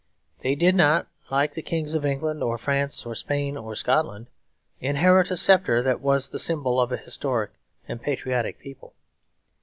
[0.41, 4.31] They did not, like the kings of England or France or Spain or Scotland,
[4.79, 7.51] inherit a sceptre that was the symbol of a historic
[7.87, 8.95] and patriotic people.